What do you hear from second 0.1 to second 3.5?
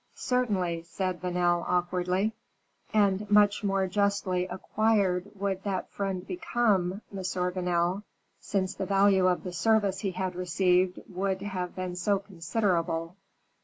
"Certainly," said Vanel, awkwardly. "And